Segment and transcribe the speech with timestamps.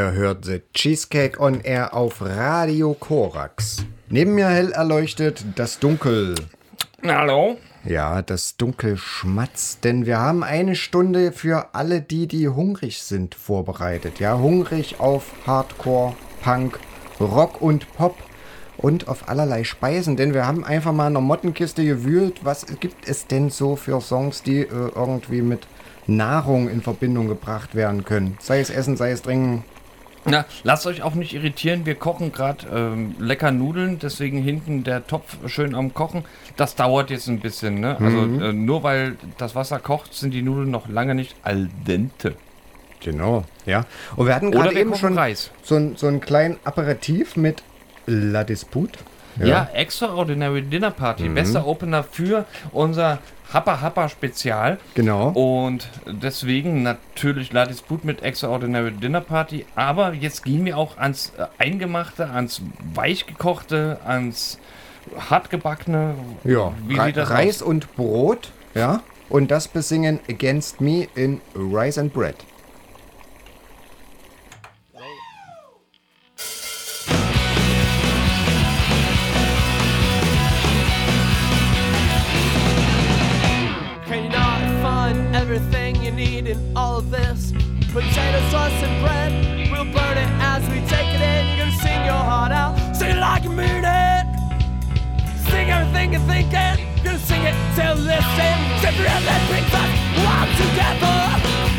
[0.00, 3.84] Ihr hört The Cheesecake on Air auf Radio Korax.
[4.08, 6.36] Neben mir hell erleuchtet das Dunkel.
[7.04, 7.58] Hallo?
[7.84, 13.34] Ja, das Dunkel schmatzt, denn wir haben eine Stunde für alle die, die hungrig sind,
[13.34, 14.20] vorbereitet.
[14.20, 16.80] Ja, hungrig auf Hardcore, Punk,
[17.20, 18.16] Rock und Pop
[18.78, 23.06] und auf allerlei Speisen, denn wir haben einfach mal in der Mottenkiste gewühlt, was gibt
[23.06, 25.68] es denn so für Songs, die äh, irgendwie mit
[26.06, 28.38] Nahrung in Verbindung gebracht werden können.
[28.40, 29.62] Sei es Essen, sei es Trinken,
[30.24, 31.86] na, lasst euch auch nicht irritieren.
[31.86, 36.24] Wir kochen gerade ähm, lecker Nudeln, deswegen hinten der Topf schön am Kochen.
[36.56, 37.80] Das dauert jetzt ein bisschen.
[37.80, 37.96] Ne?
[37.98, 38.42] Also mhm.
[38.42, 42.34] äh, nur weil das Wasser kocht, sind die Nudeln noch lange nicht al dente.
[43.00, 43.86] Genau, ja.
[44.16, 45.50] Und wir hatten gerade eben schon Reis.
[45.62, 47.62] So, ein, so einen kleinen Aperitif mit
[48.06, 48.98] La Dispute.
[49.38, 51.28] Ja, ja Extraordinary Dinner Party.
[51.28, 51.34] Mhm.
[51.34, 53.18] Bester Opener für unser
[53.52, 54.78] Happa Happa Spezial.
[54.94, 55.30] Genau.
[55.30, 59.66] Und deswegen natürlich Ladisput mit Extraordinary Dinner Party.
[59.74, 62.62] Aber jetzt gehen wir auch ans äh, Eingemachte, ans
[62.94, 64.58] Weichgekochte, ans
[65.30, 66.14] Hartgebackene.
[66.44, 67.68] Ja, Wie Re Reis aus?
[67.68, 68.50] und Brot.
[68.74, 69.02] Ja.
[69.28, 72.36] Und das besingen Against Me in Rice and Bread.
[85.52, 87.52] everything you need in all of this.
[87.92, 89.32] Potato sauce and bread,
[89.72, 91.48] we'll burn it as we take it in.
[91.48, 94.26] You're gonna sing your heart out, sing it like you mean it.
[95.50, 98.80] Sing everything you're thinking, you're gonna sing it till this end.
[98.80, 99.90] Separate and bring us
[100.22, 101.69] wild together.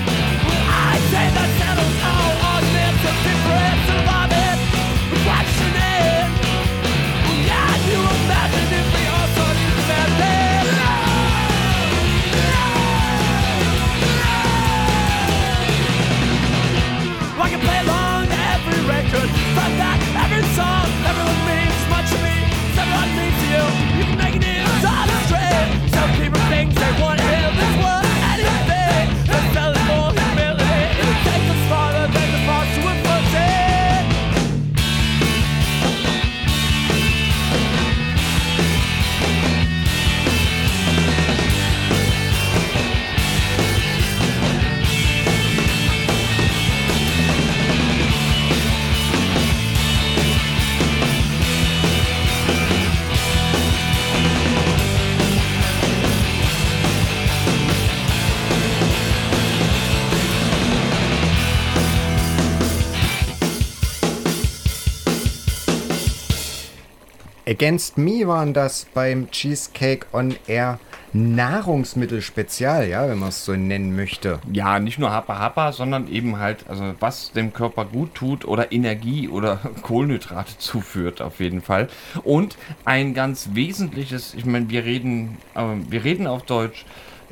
[67.61, 70.79] Against Me waren das beim Cheesecake on Air
[71.13, 74.39] Nahrungsmittelspezial, ja, wenn man es so nennen möchte.
[74.51, 78.71] Ja, nicht nur Hapa Hapa, sondern eben halt, also was dem Körper gut tut oder
[78.71, 81.87] Energie oder Kohlenhydrate zuführt, auf jeden Fall.
[82.23, 86.83] Und ein ganz wesentliches, ich meine, wir reden, äh, wir reden auf Deutsch,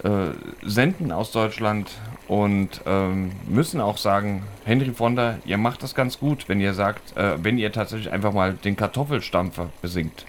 [0.04, 0.28] äh,
[0.62, 1.90] senden aus Deutschland
[2.30, 7.18] und ähm, müssen auch sagen, Henry Fonda, ihr macht das ganz gut, wenn ihr sagt,
[7.18, 10.26] äh, wenn ihr tatsächlich einfach mal den Kartoffelstampfer besingt.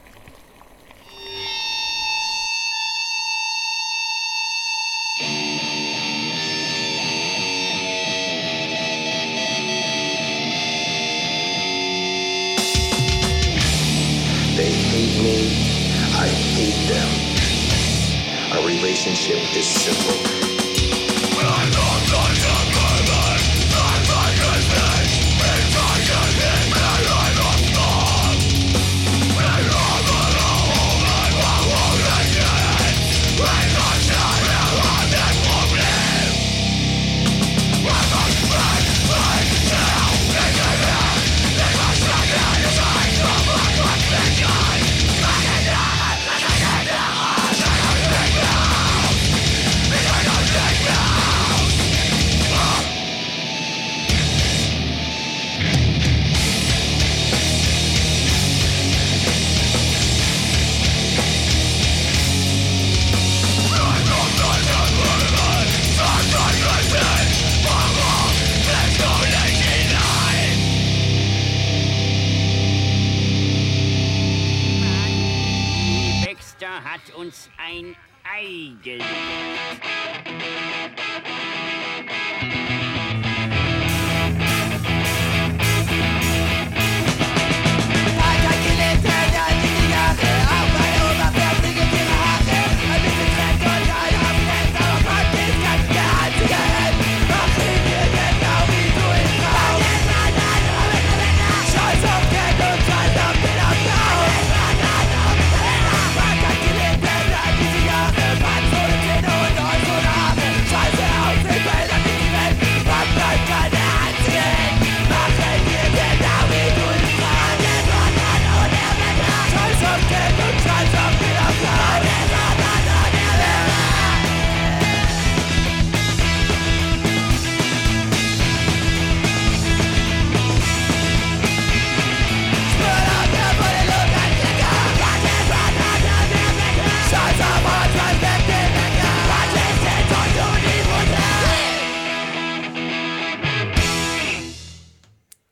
[18.80, 20.29] Relationship is simple.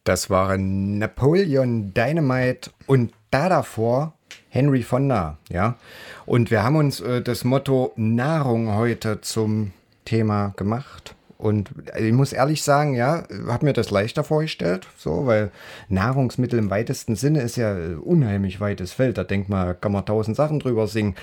[0.08, 4.14] Das waren Napoleon Dynamite und da davor
[4.48, 5.76] Henry Fonda, ja.
[6.24, 9.72] Und wir haben uns äh, das Motto Nahrung heute zum
[10.06, 11.14] Thema gemacht.
[11.36, 15.50] Und ich muss ehrlich sagen, ja, habe mir das leichter vorgestellt, so, weil
[15.90, 19.18] Nahrungsmittel im weitesten Sinne ist ja äh, unheimlich weites Feld.
[19.18, 21.16] Da denkt man, kann man tausend Sachen drüber singen.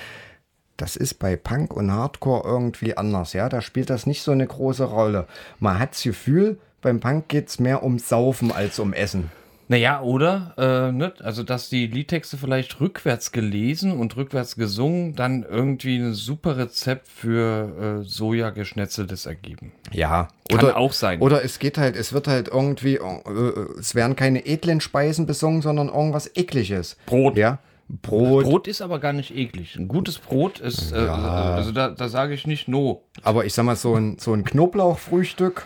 [0.77, 3.49] Das ist bei Punk und Hardcore irgendwie anders, ja.
[3.49, 5.25] Da spielt das nicht so eine große Rolle.
[5.57, 9.31] Man hat das Gefühl, beim Punk geht es mehr um Saufen als um Essen.
[9.67, 11.13] Naja, oder, äh, ne?
[11.23, 17.07] also dass die Liedtexte vielleicht rückwärts gelesen und rückwärts gesungen, dann irgendwie ein super Rezept
[17.07, 19.71] für äh, Sojageschnetzeltes ergeben.
[19.91, 21.19] Ja, Kann oder auch sein.
[21.21, 25.63] Oder es geht halt, es wird halt irgendwie, äh, es werden keine edlen Speisen besungen,
[25.63, 26.97] sondern irgendwas ekliges.
[27.07, 27.35] Brot.
[27.35, 27.57] Ja.
[27.89, 28.43] Brot.
[28.43, 29.75] Brot ist aber gar nicht eklig.
[29.75, 31.55] Ein gutes Brot ist, äh, Ja.
[31.55, 33.01] also da, da sage ich nicht no.
[33.23, 35.65] Aber ich sag mal, so ein, so ein Knoblauchfrühstück.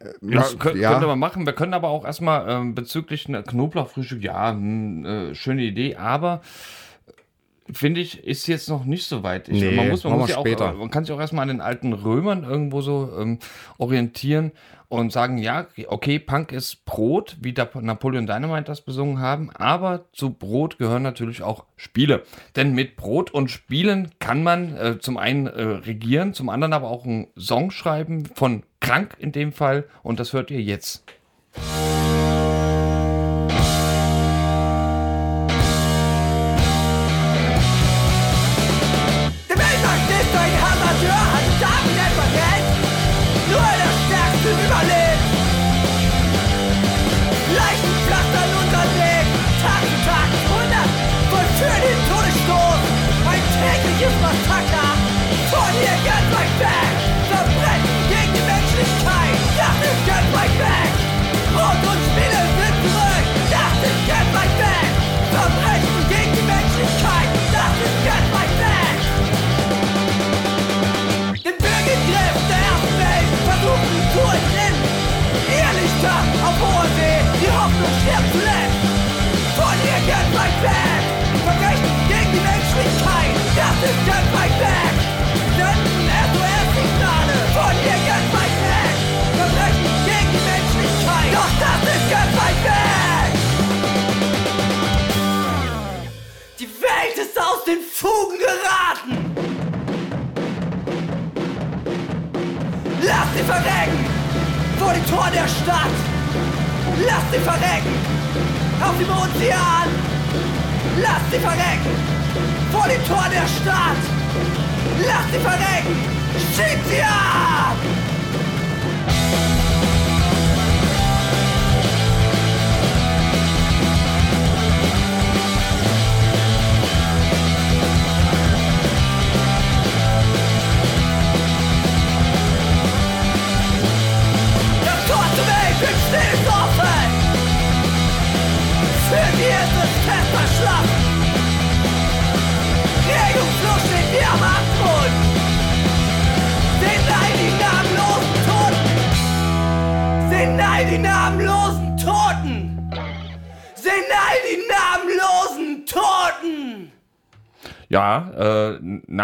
[0.00, 1.46] Äh, Ja, könnte man machen.
[1.46, 6.42] Wir können aber auch erstmal ähm, bezüglich einer Knoblauchfrühstück, ja, hm, äh, schöne Idee, aber
[7.06, 9.48] äh, finde ich, ist jetzt noch nicht so weit.
[9.48, 10.70] Ich, Nee, man muss, man, muss ja auch, später.
[10.70, 13.38] äh, man kann sich auch erstmal an den alten Römern irgendwo so ähm,
[13.78, 14.52] orientieren
[14.88, 20.30] und sagen, ja, okay, Punk ist Brot, wie Napoleon Dynamite das besungen haben, aber zu
[20.30, 22.22] Brot gehören natürlich auch Spiele.
[22.54, 26.88] Denn mit Brot und Spielen kann man äh, zum einen äh, regieren, zum anderen aber
[26.88, 31.02] auch einen Song schreiben, von Krank in dem Fall, und das hört ihr jetzt.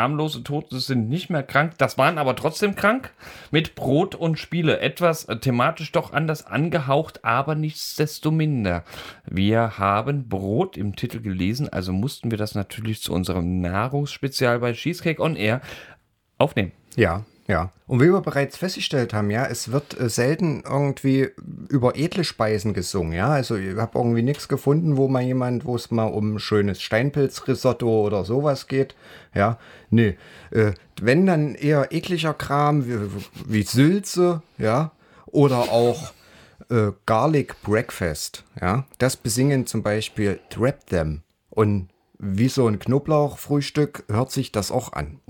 [0.03, 3.13] Namenlose Tote sind nicht mehr krank, das waren aber trotzdem krank
[3.53, 4.81] mit Brot und Spiele.
[4.81, 8.85] Etwas äh, thematisch doch anders angehaucht, aber nichtsdestominder.
[9.25, 14.73] Wir haben Brot im Titel gelesen, also mussten wir das natürlich zu unserem Nahrungsspezial bei
[14.73, 15.61] Cheesecake on Air
[16.39, 16.73] aufnehmen.
[16.97, 17.71] Ja, ja.
[17.87, 21.29] Und wie wir bereits festgestellt haben, ja, es wird äh, selten irgendwie
[21.69, 23.29] über edle Speisen gesungen, ja.
[23.29, 28.07] Also ich habe irgendwie nichts gefunden, wo mal jemand, wo es mal um schönes Steinpilzrisotto
[28.07, 28.97] oder sowas geht,
[29.35, 29.59] ja.
[29.91, 30.17] Nee,
[30.51, 32.99] äh, wenn dann eher ekliger Kram wie,
[33.47, 34.93] wie Sülze, ja,
[35.27, 36.13] oder auch
[36.71, 38.87] äh, Garlic Breakfast, ja.
[38.97, 41.23] Das besingen zum Beispiel Trap Them.
[41.51, 45.21] Und wie so ein Knoblauchfrühstück hört sich das auch an.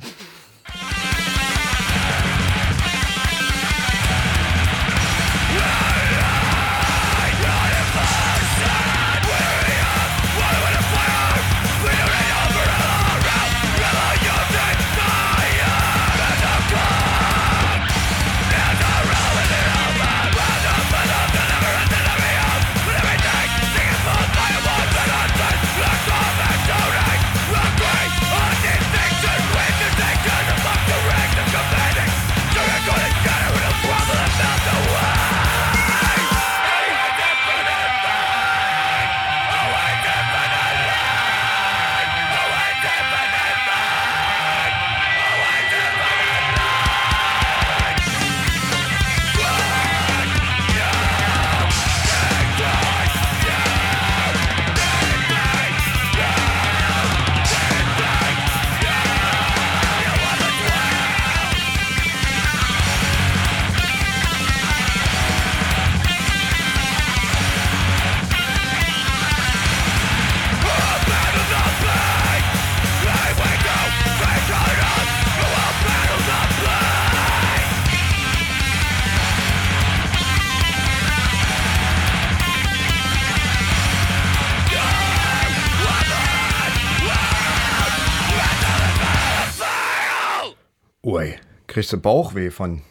[91.72, 92.82] Kriegst du Bauchweh von.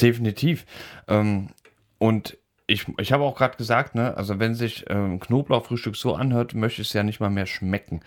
[0.00, 0.66] Definitiv.
[1.08, 1.50] Ähm,
[1.98, 2.36] und
[2.66, 6.82] ich, ich habe auch gerade gesagt, ne, also wenn sich ähm, Knoblauchfrühstück so anhört, möchte
[6.82, 8.00] ich es ja nicht mal mehr schmecken.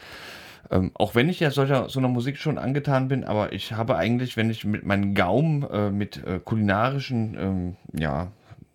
[0.71, 3.95] Ähm, auch wenn ich ja solcher, so einer Musik schon angetan bin, aber ich habe
[3.95, 8.31] eigentlich, wenn ich mit meinem Gaumen äh, mit äh, kulinarischen ähm, ja,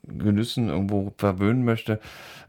[0.06, 2.00] Genüssen irgendwo verwöhnen möchte,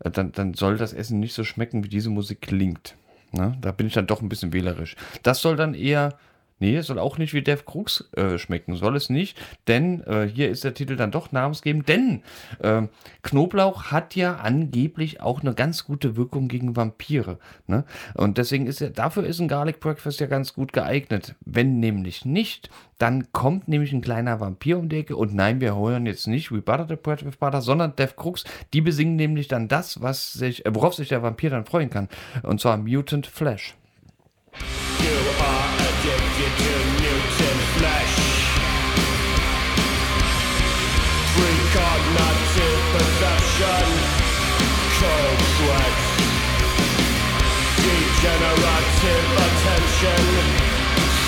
[0.04, 2.96] äh, dann, dann soll das Essen nicht so schmecken, wie diese Musik klingt.
[3.32, 3.58] Ne?
[3.62, 4.96] Da bin ich dann doch ein bisschen wählerisch.
[5.24, 6.18] Das soll dann eher
[6.60, 10.28] Nee, es soll auch nicht wie Dev Krux äh, schmecken, soll es nicht, denn äh,
[10.28, 12.22] hier ist der Titel dann doch namensgebend, denn
[12.62, 12.84] äh,
[13.24, 17.40] Knoblauch hat ja angeblich auch eine ganz gute Wirkung gegen Vampire.
[17.68, 17.86] Ne?
[18.14, 21.36] Und deswegen ist er, dafür ist ein Garlic Breakfast ja ganz gut geeignet.
[21.46, 25.78] Wenn nämlich nicht, dann kommt nämlich ein kleiner Vampir um die Ecke und nein, wir
[25.78, 29.48] hören jetzt nicht We Butter the Bread with Butter, sondern Dev Krux, die besingen nämlich
[29.48, 32.10] dann das, was sich, äh, worauf sich der Vampir dann freuen kann,
[32.44, 33.76] und zwar Mutant Flesh.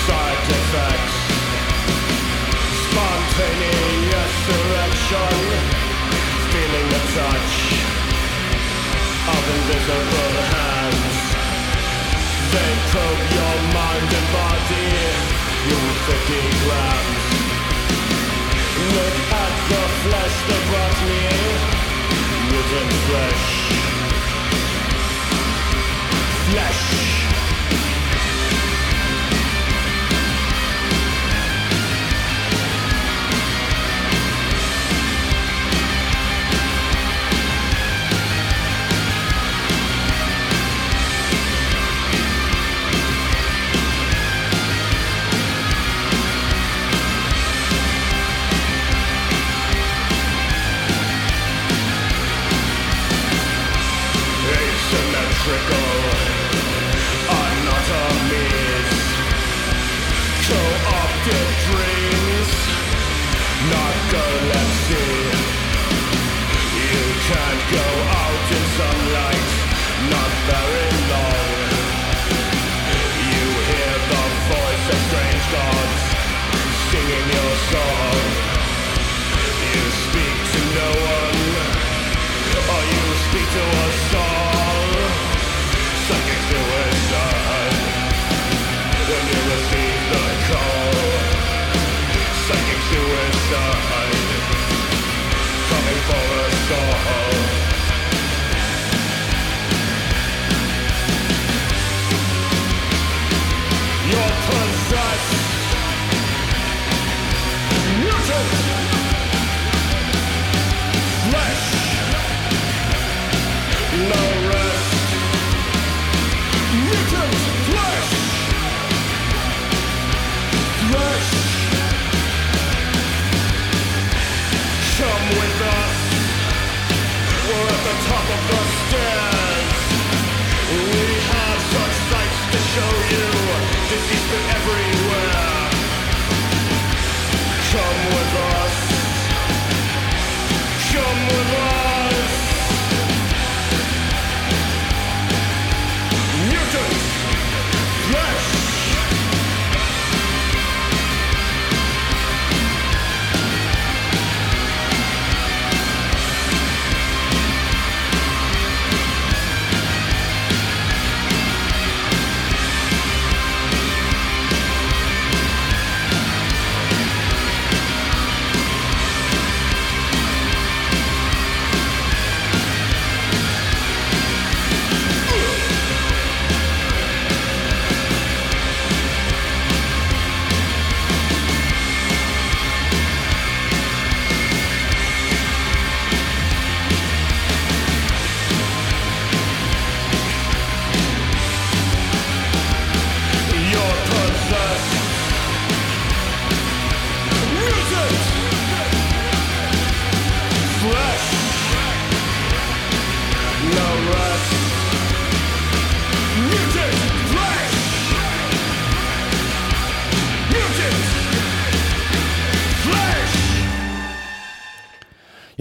[0.08, 1.16] Side effects,
[2.88, 5.36] spontaneous erection,
[6.48, 7.52] feeling the touch
[9.28, 11.16] of invisible hands.
[12.52, 14.88] They probe your mind and body,
[15.68, 16.32] you 50
[16.64, 17.24] grams.
[18.88, 20.36] Look at the flesh
[21.08, 21.20] me,
[23.04, 23.44] flesh.
[26.48, 26.91] Flesh.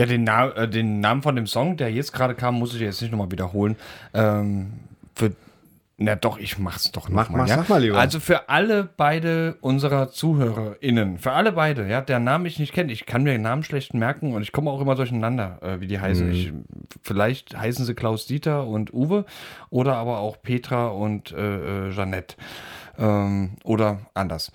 [0.01, 2.81] Ja, den, Na äh, den Namen von dem Song, der jetzt gerade kam, muss ich
[2.81, 3.75] jetzt nicht nochmal wiederholen.
[4.15, 4.73] Ähm,
[5.13, 5.31] für,
[5.97, 7.57] na doch, ich mach's doch Mach mal, ja?
[7.57, 7.99] sag mal lieber.
[7.99, 12.91] Also für alle beide unserer ZuhörerInnen, für alle beide, ja, der Namen ich nicht kenne,
[12.91, 15.85] ich kann mir den Namen schlecht merken und ich komme auch immer durcheinander, äh, wie
[15.87, 16.25] die heißen.
[16.25, 16.33] Mhm.
[16.33, 16.51] Ich,
[17.03, 19.25] vielleicht heißen sie Klaus Dieter und Uwe
[19.69, 22.35] oder aber auch Petra und äh, äh, Jeanette.
[22.97, 24.51] Ähm, oder anders.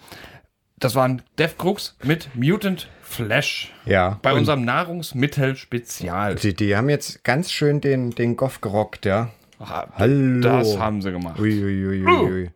[0.78, 3.72] Das waren Death Crooks mit Mutant Flash.
[3.86, 4.18] Ja.
[4.22, 6.34] Bei unserem Nahrungsmittel-Spezial.
[6.34, 9.30] Die, die haben jetzt ganz schön den, den Goff gerockt, ja.
[9.58, 10.40] Ah, Hallo.
[10.40, 11.40] Das haben sie gemacht.
[11.40, 12.50] Uiuiuiui.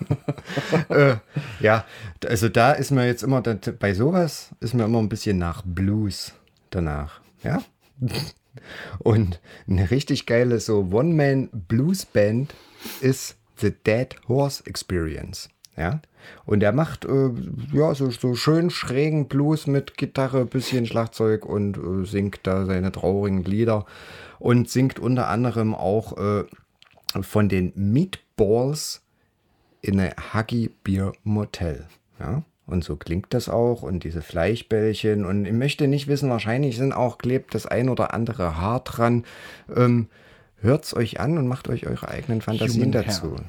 [0.88, 1.16] äh,
[1.60, 1.84] ja,
[2.26, 6.32] also da ist mir jetzt immer, bei sowas ist mir immer ein bisschen nach Blues
[6.70, 7.62] danach, ja.
[8.98, 12.54] Und eine richtig geile so One-Man-Blues-Band
[13.00, 16.00] ist The Dead Horse Experience, ja.
[16.44, 17.30] Und er macht äh,
[17.72, 22.92] ja so, so schön schrägen Blues mit Gitarre, bisschen Schlagzeug und äh, singt da seine
[22.92, 23.86] traurigen Lieder
[24.38, 26.44] und singt unter anderem auch äh,
[27.22, 29.02] von den Meatballs
[29.82, 31.86] in a Huggy Beer Motel.
[32.18, 32.42] Ja?
[32.66, 33.82] Und so klingt das auch.
[33.82, 35.24] Und diese Fleischbällchen.
[35.24, 39.24] Und ich möchte nicht wissen, wahrscheinlich sind auch, klebt das ein oder andere Haar dran.
[39.74, 40.08] Ähm,
[40.60, 43.32] hört's euch an und macht euch eure eigenen Fantasien Human dazu.
[43.32, 43.44] Hair.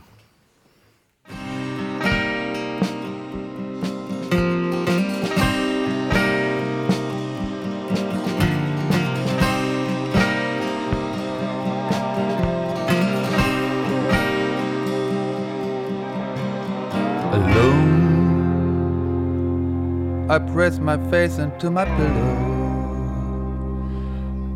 [20.32, 22.36] I press my face into my pillow.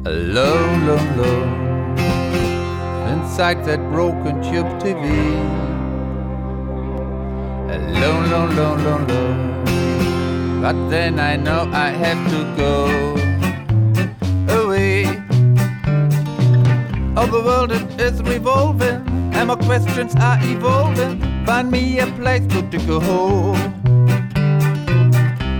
[0.05, 1.97] Alone, alone, alone,
[3.09, 5.03] inside that broken tube TV.
[7.75, 10.61] Alone, alone, alone, alone, alone.
[10.61, 12.73] But then I know I have to go
[14.63, 15.03] away.
[17.17, 19.03] Oh, the world is revolving,
[19.35, 21.19] and my questions are evolving.
[21.45, 23.74] Find me a place to go home.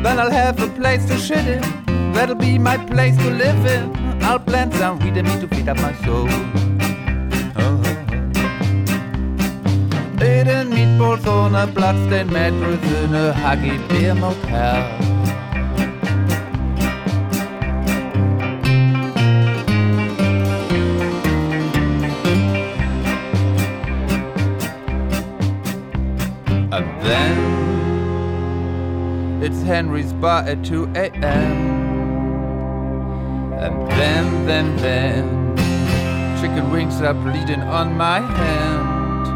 [0.06, 2.14] Then I'll have a place to shit in.
[2.14, 3.92] That'll be my place to live in.
[4.22, 6.30] I'll plant some weed in me to feed up my soul.
[6.30, 7.56] Uh-huh.
[7.58, 7.82] Oh.
[10.22, 15.15] Eating meatballs on a bloodstained mattress in a huggy beer motel.
[29.56, 31.24] It's Henry's bar at 2 a.m.
[33.64, 35.58] And then, then, then,
[36.42, 39.28] chicken wings are bleeding on my hand.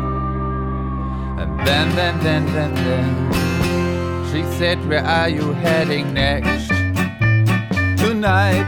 [1.40, 6.68] And then, then, then, then, then, she said, Where are you heading next?
[8.02, 8.68] Tonight.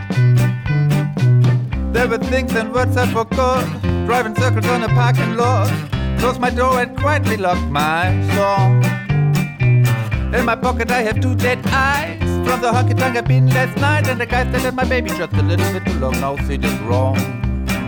[1.92, 3.66] There were things and words I forgot.
[4.06, 5.70] Driving circles on a parking lot.
[6.20, 8.91] Closed my door and quietly locked my song.
[10.34, 12.20] In my pocket I have two dead eyes.
[12.48, 15.10] From the honky tonk I've been last night And the guy said that my baby
[15.10, 16.20] just a little bit too long.
[16.22, 17.18] Now this wrong,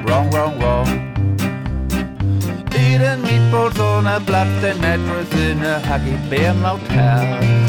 [0.06, 0.88] wrong, wrong, wrong.
[2.75, 7.62] Eating meatballs on a bloodstained mattress In a Huggy Bear motel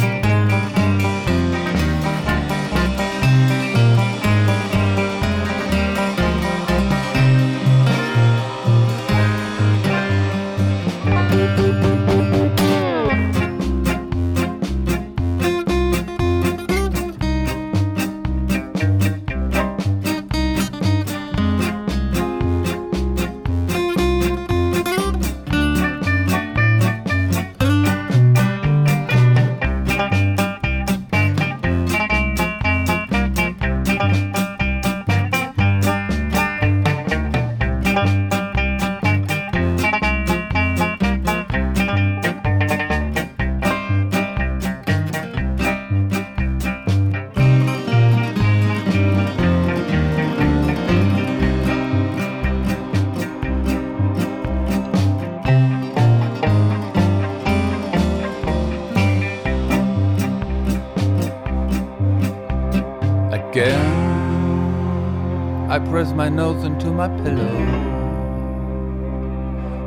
[65.74, 67.56] I press my nose into my pillow.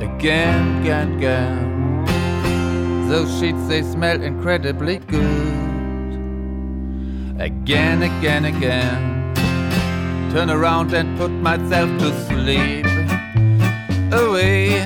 [0.01, 3.07] Again, again, again.
[3.07, 6.11] Those sheets, they smell incredibly good.
[7.39, 9.33] Again, again, again.
[10.33, 12.85] Turn around and put myself to sleep.
[14.11, 14.83] Away.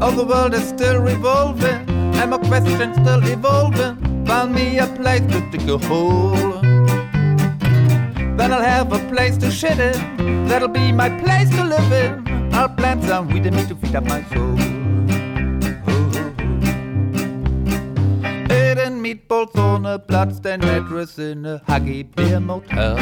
[0.00, 4.24] Oh, the world is still revolving, and my question's still evolving.
[4.24, 6.51] Found me a place to dig a hole.
[8.36, 10.46] Then I'll have a place to shit in.
[10.46, 12.54] That'll be my place to live in.
[12.54, 14.54] I'll plant some weed in me to feed up my soul.
[18.52, 22.96] Eating meatballs on a bloodstained mattress in a Huggy Beer motel.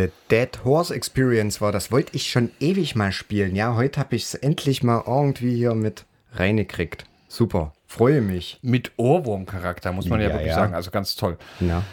[0.00, 3.54] The Dead Horse Experience war, das wollte ich schon ewig mal spielen.
[3.54, 7.04] Ja, heute habe ich es endlich mal irgendwie hier mit reingekriegt.
[7.28, 8.58] Super, freue mich.
[8.62, 10.54] Mit Ohrwurm-Charakter, muss man ja, Ja, wirklich ja.
[10.54, 10.74] sagen.
[10.74, 11.36] Also ganz toll.
[11.60, 11.84] Na.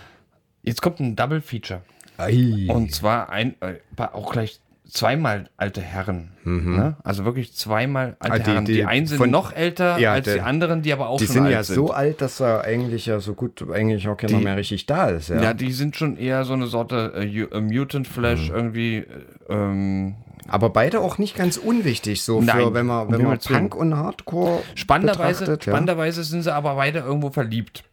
[0.63, 1.81] Jetzt kommt ein Double-Feature.
[2.17, 2.67] Ei.
[2.69, 6.31] Und zwar ein, äh, auch gleich zweimal alte Herren.
[6.43, 6.95] Ne?
[7.03, 8.65] Also wirklich zweimal alte Ah, die- Herren.
[8.65, 11.17] Die, die einen sind von- noch älter Ja, als der- die anderen, die aber auch
[11.19, 11.75] die schon sind alt ja sind.
[11.75, 15.07] so alt, dass er eigentlich ja so gut eigentlich auch keiner Die- mehr richtig da
[15.09, 15.29] ist.
[15.29, 15.41] Ja.
[15.41, 18.55] Ja, die sind schon eher so eine Sorte äh, äh, Mutant Flash Mhm.
[18.55, 18.97] irgendwie.
[18.97, 19.05] Äh,
[19.49, 20.15] ähm,
[20.49, 23.37] Aber beide auch nicht ganz unwichtig, so Nein, für wenn man, wenn man.
[23.39, 25.65] Punk und Hardcore spannenderweise, betrachtet.
[25.65, 25.71] Ja.
[25.73, 27.83] spannenderweise sind sie aber beide irgendwo verliebt.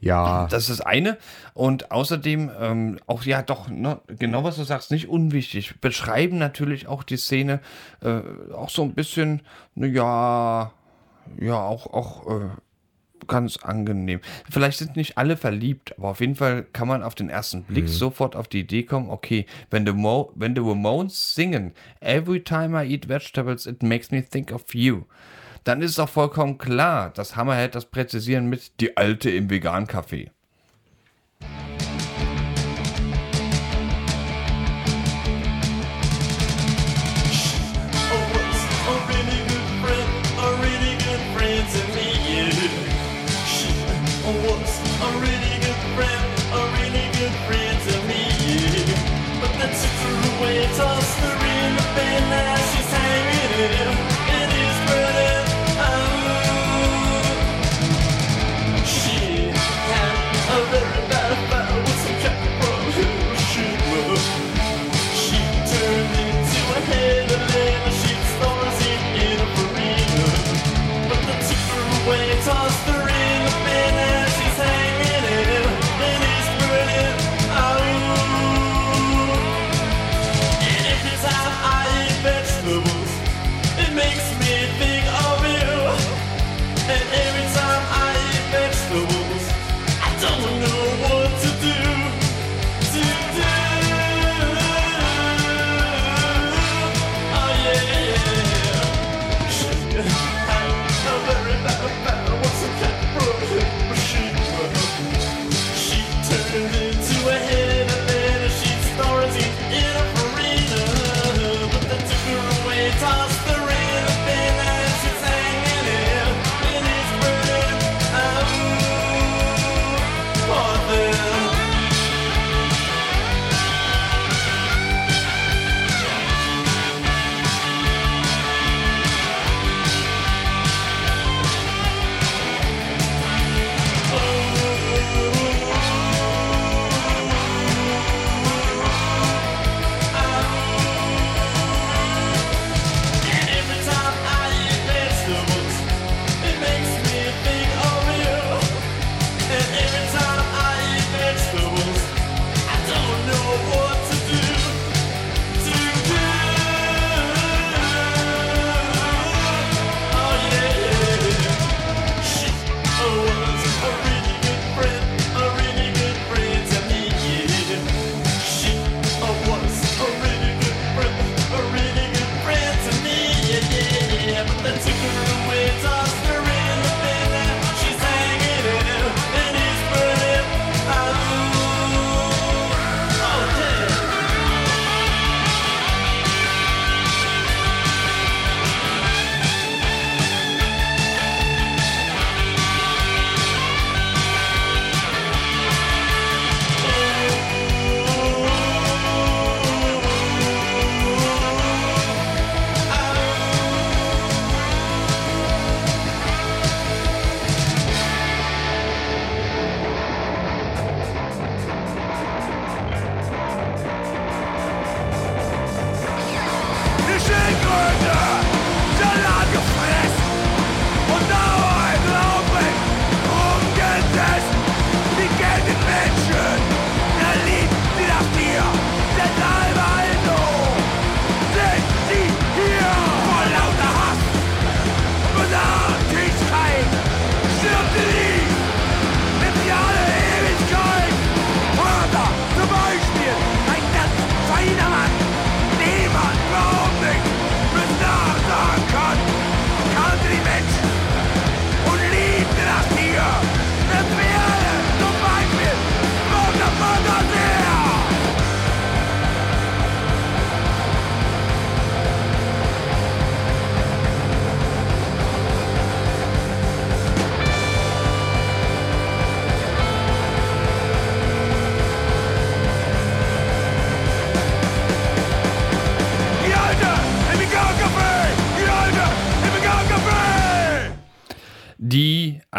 [0.00, 0.46] Ja.
[0.48, 1.18] Das ist das eine.
[1.54, 5.80] Und außerdem, ähm, auch ja doch, ne, genau was du sagst, nicht unwichtig.
[5.80, 7.60] Beschreiben natürlich auch die Szene
[8.02, 8.20] äh,
[8.52, 9.42] auch so ein bisschen,
[9.74, 10.72] ne, ja,
[11.40, 12.48] ja, auch, auch äh,
[13.26, 14.20] ganz angenehm.
[14.48, 17.88] Vielleicht sind nicht alle verliebt, aber auf jeden Fall kann man auf den ersten Blick
[17.88, 22.80] sofort auf die Idee kommen, okay, wenn die, Mo wenn die Ramones singen, Every time
[22.80, 25.04] I eat vegetables, it makes me think of you,
[25.66, 30.30] dann ist es auch vollkommen klar, dass Hammerhead das präzisieren mit die Alte im Vegan-Café.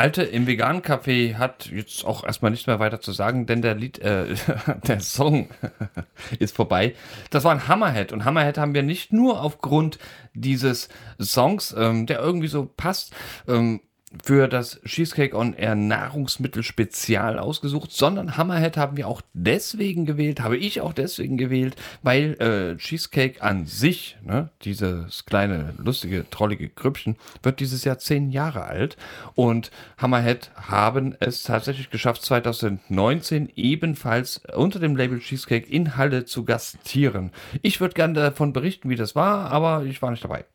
[0.08, 3.76] Alte im veganen Café hat jetzt auch erstmal nichts mehr weiter zu sagen, denn der
[3.76, 4.36] Lied, äh,
[4.88, 5.50] der Song
[6.40, 6.96] ist vorbei.
[7.30, 10.00] Das war ein Hammerhead und Hammerhead haben wir nicht nur aufgrund
[10.34, 10.88] dieses
[11.20, 13.14] Songs, ähm, der irgendwie so passt,
[13.50, 13.82] ähm,
[14.24, 20.40] für das Cheesecake on Air Nahrungsmittel Spezial ausgesucht, sondern Hammerhead haben wir auch deswegen gewählt,
[20.40, 26.70] habe ich auch deswegen gewählt, weil äh, Cheesecake an sich, ne, dieses kleine, lustige, trollige
[26.70, 28.96] Grüppchen, wird dieses Jahr zehn Jahre alt
[29.36, 36.46] und Hammerhead haben es tatsächlich geschafft, 2019 ebenfalls unter dem Label Cheesecake in Halle zu
[36.46, 37.32] gastieren.
[37.62, 40.46] Ich würde gerne davon berichten, wie das war, aber ich war nicht dabei.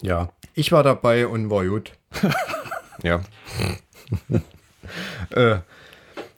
[0.00, 1.92] Ja, ich war dabei und war gut.
[3.02, 3.20] ja.
[5.30, 5.58] äh,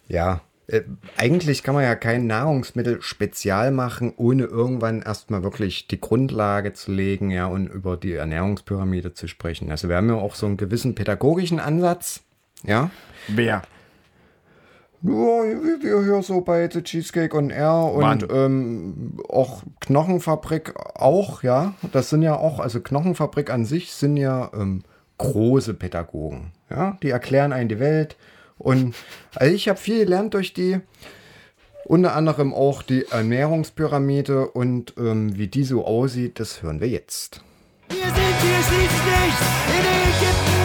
[0.09, 0.41] ja.
[0.69, 0.83] Äh,
[1.17, 6.93] eigentlich kann man ja kein Nahrungsmittel spezial machen, ohne irgendwann erstmal wirklich die Grundlage zu
[6.93, 9.71] legen, ja, und über die Ernährungspyramide zu sprechen.
[9.71, 12.23] Also wir haben ja auch so einen gewissen pädagogischen Ansatz,
[12.65, 12.91] ja.
[13.29, 13.63] Wer?
[15.05, 21.43] Ja, wie wir hier so bei The Cheesecake on Air und ähm, auch Knochenfabrik auch,
[21.43, 21.75] ja.
[21.91, 24.85] Das sind ja auch, also Knochenfabrik an sich sind ja ähm,
[25.19, 26.53] große Pädagogen.
[26.71, 28.17] Ja, die erklären einen die Welt.
[28.59, 28.95] Und
[29.35, 30.81] also ich habe viel gelernt durch die,
[31.85, 37.43] unter anderem auch die Ernährungspyramide und ähm, wie die so aussieht, das hören wir jetzt.
[37.89, 39.35] Wir sind hier schließlich
[39.69, 40.62] in Ägypten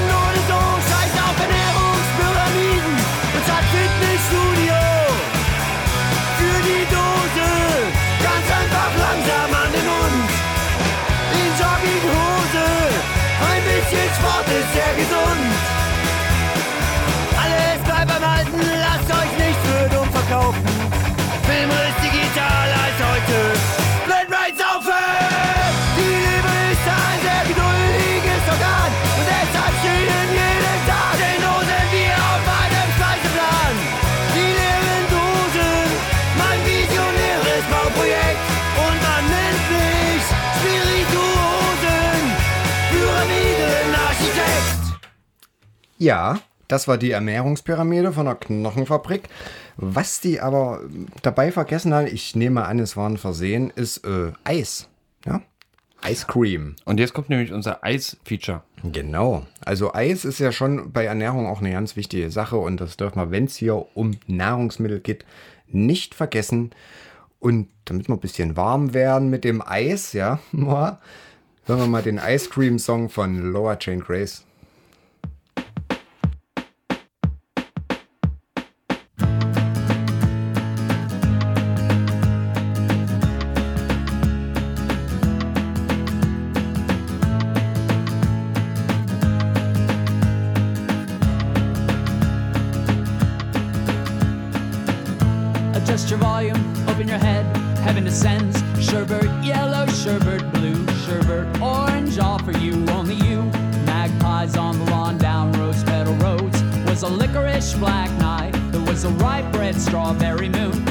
[45.97, 49.29] Ja, das war die Ernährungspyramide von der Knochenfabrik.
[49.77, 50.81] Was die aber
[51.21, 54.89] dabei vergessen haben, ich nehme an, es war ein Versehen, ist äh, Eis.
[55.25, 55.41] Ja?
[56.05, 56.75] Ice Cream.
[56.85, 58.63] Und jetzt kommt nämlich unser Eis-Feature.
[58.83, 59.45] Genau.
[59.65, 63.19] Also Eis ist ja schon bei Ernährung auch eine ganz wichtige Sache und das dürfen
[63.19, 65.25] wir, wenn es hier um Nahrungsmittel geht,
[65.67, 66.71] nicht vergessen.
[67.39, 70.99] Und damit wir ein bisschen warm werden mit dem Eis, ja, hören
[71.65, 74.46] wir mal den Ice Cream Song von Lower Chain Grace.
[97.97, 98.61] Heaven descends.
[98.77, 103.43] Sherbert yellow, sherbert blue, sherbert orange, all for you, only you.
[103.85, 106.61] magpies on the lawn down rose petal roads.
[106.85, 108.51] Was a licorice black night.
[108.71, 110.86] There was a ripe red strawberry moon.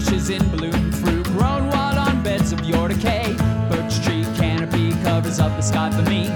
[0.00, 3.34] Bushes in bloom, fruit grown wild on beds of your decay.
[3.68, 6.26] Birch tree canopy covers up the sky for me.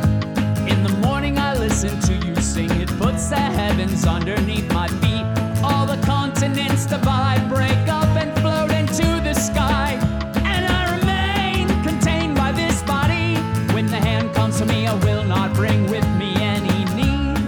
[0.71, 5.25] In the morning I listen to you sing, it puts the heavens underneath my feet.
[5.63, 9.93] All the continents divide, break up and float into the sky.
[10.45, 13.37] And I remain contained by this body.
[13.73, 17.39] When the hand comes to me, I will not bring with me any need.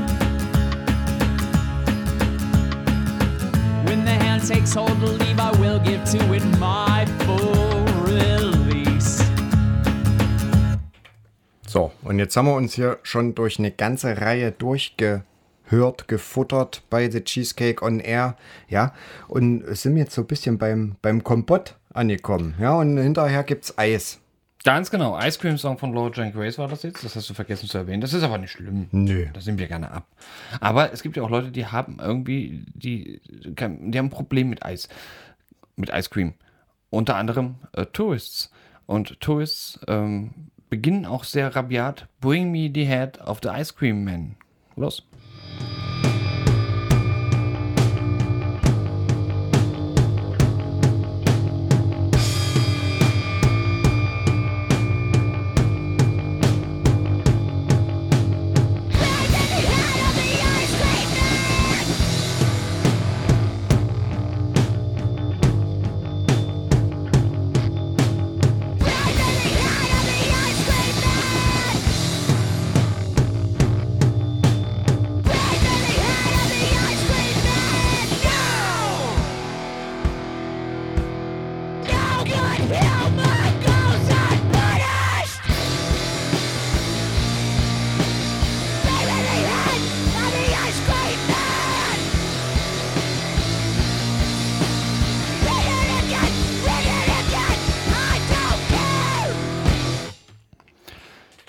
[3.87, 5.03] When the hand takes hold
[5.77, 9.22] will give to it my full release.
[11.66, 17.11] So, und jetzt haben wir uns hier schon durch eine ganze Reihe durchgehört, gefuttert bei
[17.11, 18.37] The Cheesecake on Air,
[18.68, 18.95] ja,
[19.29, 24.20] und sind jetzt so ein bisschen beim, beim Kompott angekommen, ja, und hinterher gibt's Eis.
[24.64, 25.16] Ganz genau.
[25.20, 27.05] Ice Cream Song von Lord Jane Grace war das jetzt.
[27.05, 28.01] Das hast du vergessen zu erwähnen.
[28.01, 28.89] Das ist aber nicht schlimm.
[28.91, 29.27] Nö.
[29.33, 30.09] Da sind wir gerne ab.
[30.59, 34.64] Aber es gibt ja auch Leute, die haben irgendwie, die, die haben ein Problem mit
[34.64, 34.89] Eis.
[35.77, 36.35] Mit Ice Cream.
[36.91, 38.51] Unter anderem äh, Tourists.
[38.87, 42.09] Und Tourists ähm, beginnen auch sehr rabiat.
[42.20, 44.37] Bring me the head of the Ice Cream Man.
[44.77, 45.07] Los.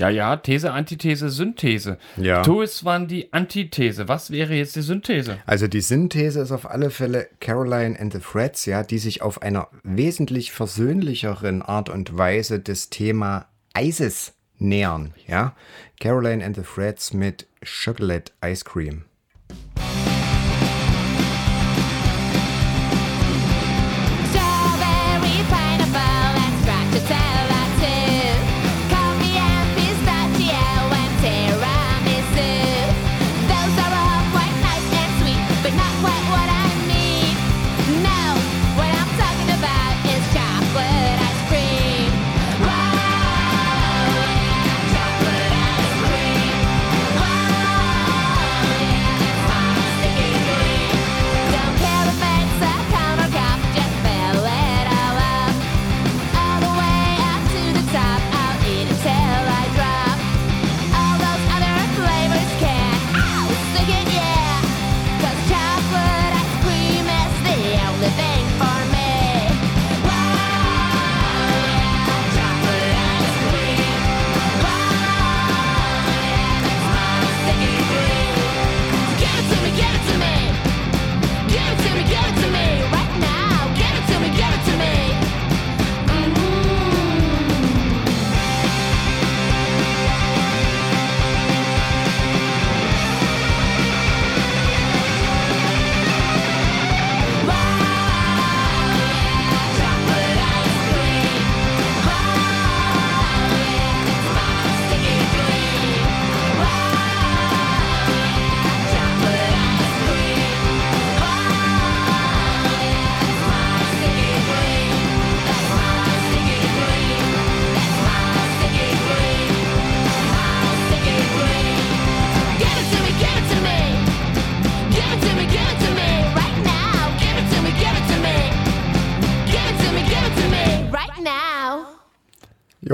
[0.09, 1.97] Ja, ja, These, Antithese, Synthese.
[2.15, 2.41] Ja.
[2.41, 4.07] Tourists waren die Antithese.
[4.07, 5.37] Was wäre jetzt die Synthese?
[5.45, 9.41] Also die Synthese ist auf alle Fälle Caroline and the Threads, ja, die sich auf
[9.41, 15.55] einer wesentlich versöhnlicheren Art und Weise des Thema Eises nähern, ja.
[15.99, 19.05] Caroline and the Threads mit Chocolate Ice Cream.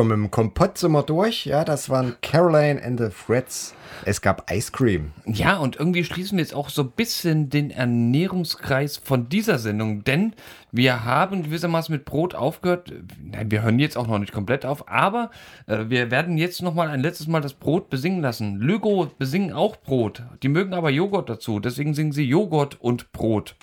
[0.04, 1.46] Ja, mit dem Kompott sind wir durch.
[1.46, 3.74] Ja, das waren Caroline and the Freds.
[4.04, 5.14] Es gab Ice Cream.
[5.26, 10.04] Ja, und irgendwie schließen wir jetzt auch so ein bisschen den Ernährungskreis von dieser Sendung,
[10.04, 10.34] denn
[10.74, 12.92] wir haben gewissermaßen mit Brot aufgehört.
[13.24, 15.32] Nein, wir hören jetzt auch noch nicht komplett auf, aber
[15.68, 18.58] äh, wir werden jetzt noch mal ein letztes Mal das Brot besingen lassen.
[18.58, 20.24] Lügo besingen auch Brot.
[20.42, 23.56] Die mögen aber Joghurt dazu, deswegen singen sie Joghurt und Brot.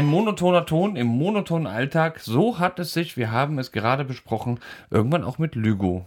[0.00, 4.58] Ein monotoner Ton im monotonen Alltag, so hat es sich, wir haben es gerade besprochen,
[4.90, 6.06] irgendwann auch mit Lügo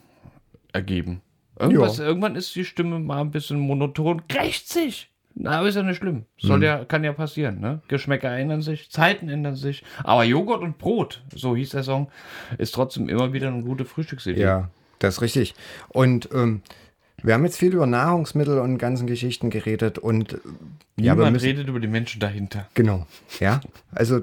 [0.72, 1.22] ergeben.
[1.60, 5.12] Irgendwann ist die Stimme mal ein bisschen monoton, rächt sich.
[5.36, 6.26] Na, aber ist ja nicht schlimm.
[6.38, 6.64] Soll Mhm.
[6.64, 7.82] ja, kann ja passieren, ne?
[7.88, 9.84] Geschmäcker ändern sich, Zeiten ändern sich.
[10.04, 12.10] Aber Joghurt und Brot, so hieß der Song,
[12.58, 14.42] ist trotzdem immer wieder eine gute Frühstücksidee.
[14.42, 14.70] Ja,
[15.00, 15.54] das ist richtig.
[15.90, 16.62] Und ähm,
[17.24, 20.38] wir haben jetzt viel über Nahrungsmittel und ganzen Geschichten geredet und äh,
[20.98, 22.68] ja, Niemand müssen, redet über die Menschen dahinter.
[22.74, 23.08] Genau,
[23.40, 23.62] ja.
[23.92, 24.22] Also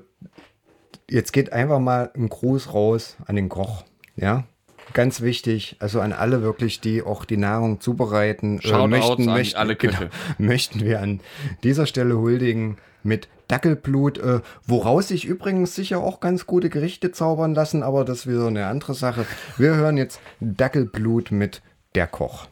[1.09, 3.84] jetzt geht einfach mal ein Gruß raus an den Koch,
[4.16, 4.44] ja.
[4.92, 8.59] Ganz wichtig, also an alle wirklich, die auch die Nahrung zubereiten.
[8.59, 10.11] äh, Shoutouts möchten, an möchten, alle Köche.
[10.38, 11.20] Genau, möchten wir an
[11.62, 17.55] dieser Stelle huldigen mit Dackelblut, äh, woraus sich übrigens sicher auch ganz gute Gerichte zaubern
[17.55, 19.26] lassen, aber das ist wieder eine andere Sache.
[19.57, 21.62] Wir hören jetzt Dackelblut mit
[21.94, 22.46] der Koch.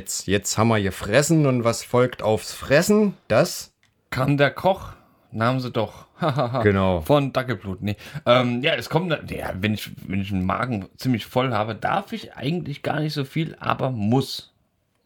[0.00, 3.14] Jetzt, jetzt haben wir gefressen und was folgt aufs Fressen?
[3.28, 3.72] Das?
[4.08, 4.94] Kann der Koch?
[5.30, 6.06] Nahmen sie doch.
[6.62, 7.00] Genau.
[7.00, 7.82] Von Dackelblut.
[7.82, 7.96] Nee.
[8.26, 12.12] Ähm, ja, es kommt, ja, wenn ich, wenn ich einen Magen ziemlich voll habe, darf
[12.12, 14.52] ich eigentlich gar nicht so viel, aber muss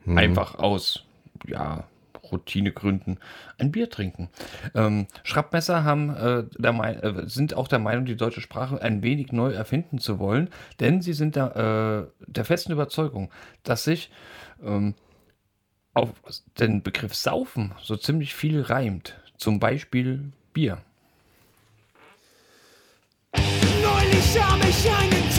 [0.07, 1.05] einfach aus,
[1.47, 1.85] ja,
[2.31, 3.19] Routinegründen
[3.59, 4.29] ein Bier trinken.
[4.75, 9.53] Ähm, Schrappmesser haben, äh, äh, sind auch der Meinung, die deutsche Sprache ein wenig neu
[9.53, 13.31] erfinden zu wollen, denn sie sind der, äh, der festen Überzeugung,
[13.63, 14.11] dass sich
[14.65, 14.95] ähm,
[15.93, 16.11] auf
[16.59, 19.17] den Begriff Saufen so ziemlich viel reimt.
[19.39, 20.83] Zum Beispiel Bier.
[23.33, 25.31] Neulich hab ich einen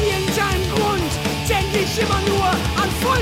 [0.00, 1.10] Irgendeinem Grund
[1.48, 3.17] denk ich immer nur an folgenden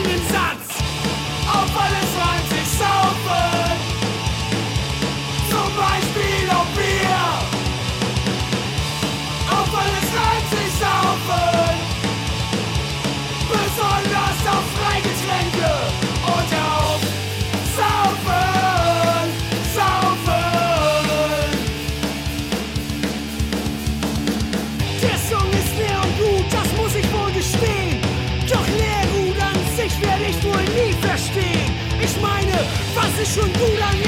[33.26, 34.05] was ist schon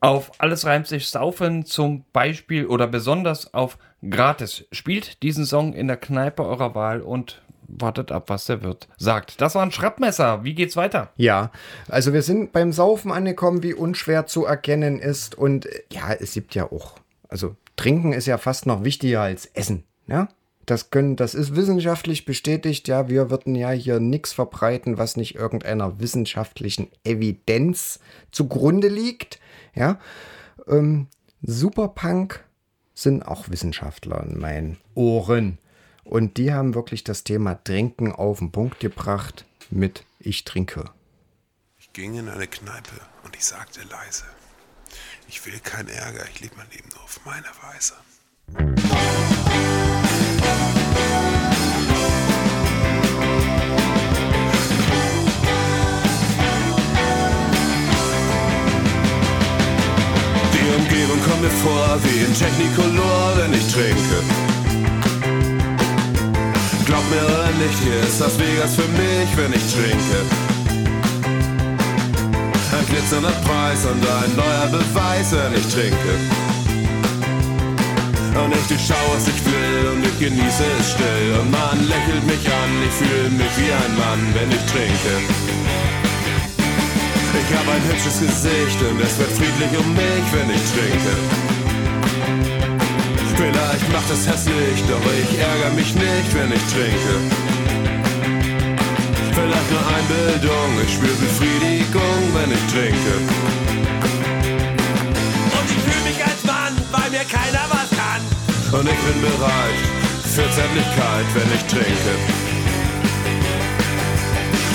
[0.00, 3.78] Auf alles reimt sich Saufen zum Beispiel oder besonders auf
[4.08, 4.64] gratis.
[4.70, 9.40] Spielt diesen Song in der Kneipe eurer Wahl und wartet ab, was der Wirt sagt.
[9.40, 10.44] Das war ein Schrappmesser.
[10.44, 11.10] Wie geht's weiter?
[11.16, 11.50] Ja,
[11.88, 15.36] also wir sind beim Saufen angekommen, wie unschwer zu erkennen ist.
[15.36, 16.94] Und äh, ja, es gibt ja auch,
[17.28, 19.84] also trinken ist ja fast noch wichtiger als essen.
[20.06, 20.28] Ja,
[20.70, 22.88] das können, das ist wissenschaftlich bestätigt.
[22.88, 28.00] Ja, wir würden ja hier nichts verbreiten, was nicht irgendeiner wissenschaftlichen Evidenz
[28.30, 29.40] zugrunde liegt.
[29.74, 29.98] Ja,
[30.66, 31.08] ähm,
[31.42, 32.44] Superpunk
[32.94, 35.58] sind auch Wissenschaftler in meinen Ohren.
[36.04, 40.90] Und die haben wirklich das Thema Trinken auf den Punkt gebracht mit Ich trinke.
[41.78, 44.24] Ich ging in eine Kneipe und ich sagte leise:
[45.28, 47.94] Ich will keinen Ärger, ich lebe mein Leben nur auf meine Weise.
[60.52, 64.22] Die Umgebung kommt mir vor wie in Technicolor, wenn ich trinke.
[66.84, 70.18] Glaub mir oder nicht, hier ist Las Vegas für mich, wenn ich trinke.
[72.72, 76.47] Ein glitzernder Preis und ein neuer Beweis, wenn ich trinke.
[78.34, 81.40] Und ich durchschaue, was ich will und ich genieße es still.
[81.40, 85.14] Und man lächelt mich an, ich fühle mich wie ein Mann, wenn ich trinke.
[87.40, 91.14] Ich habe ein hübsches Gesicht und es wird friedlich um mich, wenn ich trinke.
[93.36, 97.14] Vielleicht macht es hässlich, doch ich ärgere mich nicht, wenn ich trinke.
[99.32, 103.14] Vielleicht nur Einbildung, ich spüre Befriedigung, wenn ich trinke.
[106.68, 108.22] Mann, weil mir keiner was kann.
[108.78, 109.78] Und ich bin bereit
[110.22, 112.12] für Zärtlichkeit, wenn ich trinke.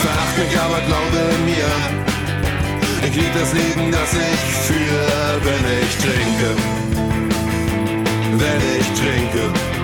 [0.02, 6.56] Veracht mich, aber glaube mir, ich lieb das Leben, das ich fühle, wenn ich trinke.
[8.38, 9.83] Wenn ich trinke.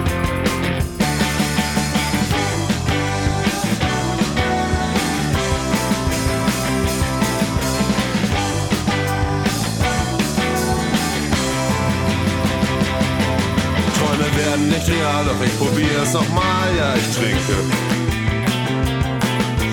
[14.79, 17.55] Nicht real, doch ich probiere es nochmal, ja, ich trinke.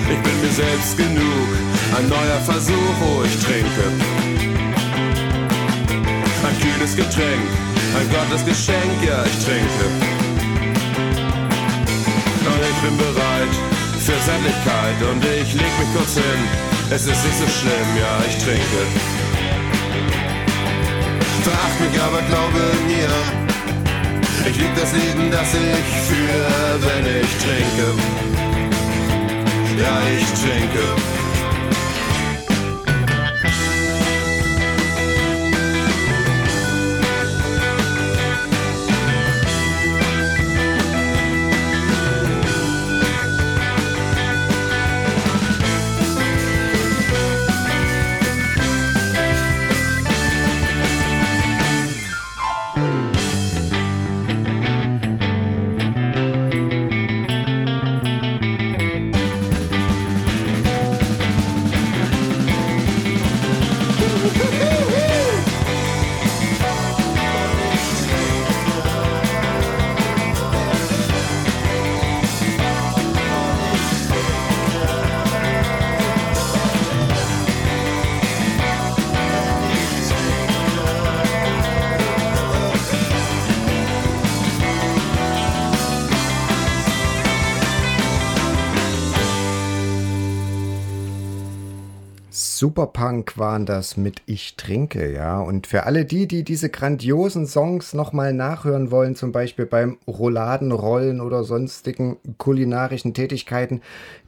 [0.09, 1.49] Ich bin mir selbst genug,
[1.97, 3.85] ein neuer Versuch, wo ich trinke.
[6.47, 7.47] Ein kühles Getränk,
[7.97, 9.85] ein Gottesgeschenk, ja, ich trinke.
[12.47, 13.53] Und ich bin bereit
[13.99, 16.41] für Sämtlichkeit und ich leg mich kurz hin.
[16.89, 18.81] Es ist nicht so schlimm, ja, ich trinke.
[21.43, 23.46] Veracht mich, aber glaube mir,
[24.45, 27.87] ich lieb das Leben, das ich führe, wenn ich trinke.
[29.81, 31.16] Ja, ich trinke.
[92.57, 95.39] Superpunk waren das mit Ich trinke, ja.
[95.39, 101.21] Und für alle die, die diese grandiosen Songs nochmal nachhören wollen, zum Beispiel beim Rouladenrollen
[101.21, 103.81] oder sonstigen kulinarischen Tätigkeiten,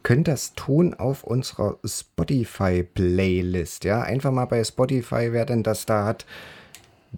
[0.03, 4.01] könnt das tun auf unserer Spotify-Playlist, ja.
[4.01, 6.27] Einfach mal bei Spotify, wer denn das da hat,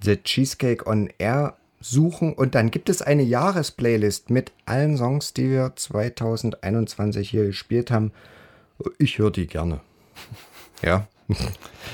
[0.02, 5.50] The Cheesecake on Air suchen und dann gibt es eine Jahresplaylist mit allen Songs, die
[5.50, 8.14] wir 2021 hier gespielt haben.
[8.98, 9.82] Ich höre die gerne.
[10.82, 11.08] Ja.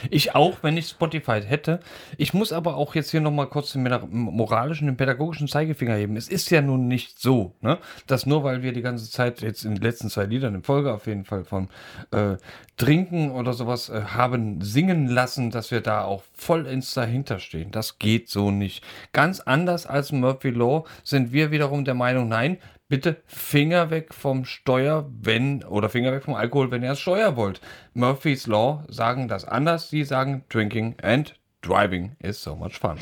[0.10, 1.80] Ich auch, wenn ich Spotify hätte.
[2.18, 6.18] Ich muss aber auch jetzt hier nochmal kurz den moralischen, den pädagogischen Zeigefinger heben.
[6.18, 7.78] Es ist ja nun nicht so, ne,
[8.08, 10.94] dass nur weil wir die ganze Zeit jetzt in den letzten zwei Liedern in Folge
[10.94, 11.70] auf jeden Fall von
[12.12, 12.38] äh,
[12.78, 17.72] Trinken oder sowas äh, haben singen lassen, dass wir da auch vollends dahinter stehen.
[17.72, 18.84] Das geht so nicht.
[19.14, 22.58] Ganz anders als Murphy Law sind wir wiederum der Meinung, nein,
[22.90, 27.36] bitte Finger weg vom Steuer, wenn, oder Finger weg vom Alkohol, wenn ihr es Steuer
[27.36, 27.62] wollt.
[27.94, 29.90] Murphy's Law sagen das anders.
[29.90, 32.98] Sie sagen Drinking and Driving is so much fun.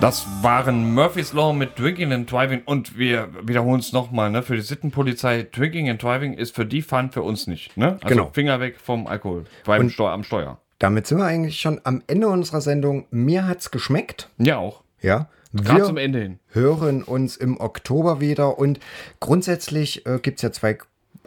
[0.00, 4.42] Das waren Murphy's Law mit Drinking and Driving und wir wiederholen es nochmal, ne?
[4.42, 7.98] Für die Sittenpolizei, Drinking and Driving ist für die Fun, für uns nicht, ne?
[8.02, 8.30] Also Genau.
[8.32, 10.60] Finger weg vom Alkohol, beim Steu am Steuer.
[10.78, 13.06] Damit sind wir eigentlich schon am Ende unserer Sendung.
[13.10, 14.28] Mir hat's geschmeckt.
[14.36, 14.82] Ja, auch.
[15.00, 15.28] Ja.
[15.54, 16.38] Gerade Wir zum Ende hin.
[16.48, 18.78] hören uns im Oktober wieder und
[19.20, 20.76] grundsätzlich äh, gibt es ja zwei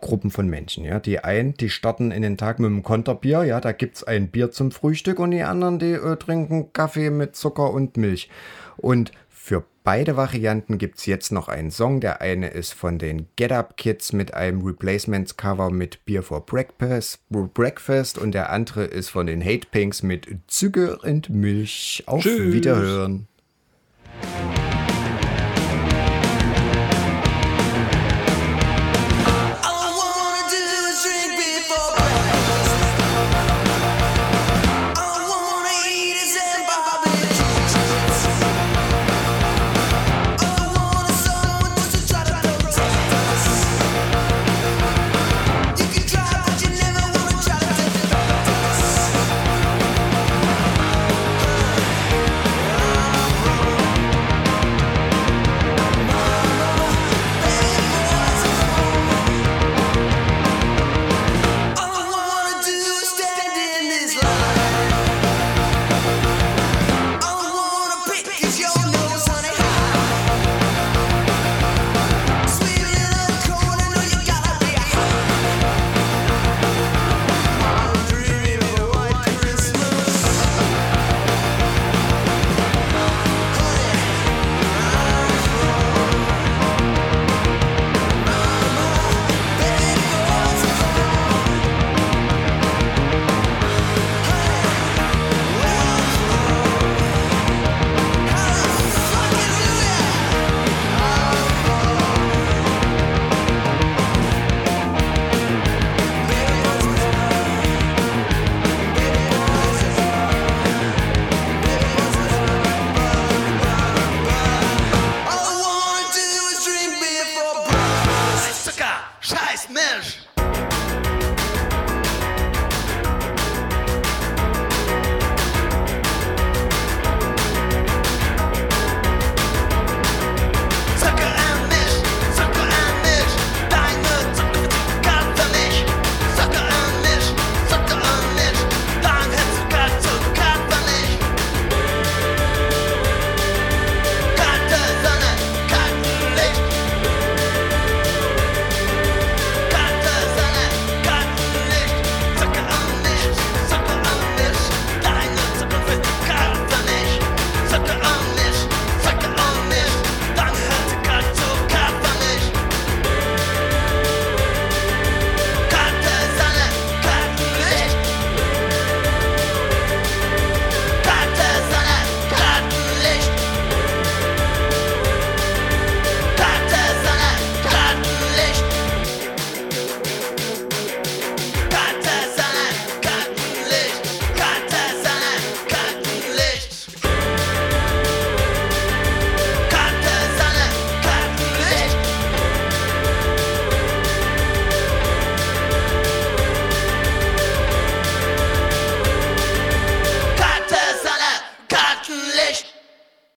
[0.01, 0.85] Gruppen von Menschen.
[0.85, 0.99] Ja.
[0.99, 4.29] Die einen, die starten in den Tag mit einem Konterbier, ja, da gibt es ein
[4.29, 8.29] Bier zum Frühstück und die anderen, die äh, trinken Kaffee mit Zucker und Milch.
[8.77, 11.99] Und für beide Varianten gibt es jetzt noch einen Song.
[11.99, 17.19] Der eine ist von den Get Up Kids mit einem Replacements-Cover mit Beer for Breakfast,
[17.29, 22.03] Breakfast und der andere ist von den Hate Pinks mit Zucker und Milch.
[22.05, 22.53] Auf Tschüss.
[22.53, 23.27] Wiederhören.